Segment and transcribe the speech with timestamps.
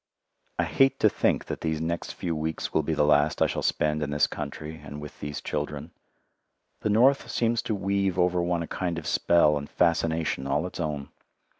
[0.57, 3.61] I hate to think that these next few weeks will be the last I shall
[3.61, 5.91] spend in this country and with these children.
[6.79, 10.79] The North seems to weave over one a kind of spell and fascination all its
[10.79, 11.09] own.